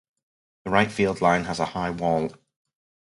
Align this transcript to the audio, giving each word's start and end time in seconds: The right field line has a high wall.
The 0.65 0.71
right 0.71 0.91
field 0.91 1.21
line 1.21 1.43
has 1.43 1.59
a 1.59 1.65
high 1.65 1.91
wall. 1.91 2.31